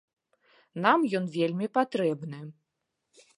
[0.85, 2.41] Нам ён вельмі патрэбны.